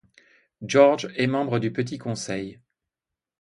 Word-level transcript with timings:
Georg 0.63 1.11
est 1.15 1.27
membre 1.27 1.59
du 1.59 1.71
Petit 1.71 1.99
Conseil. 1.99 2.59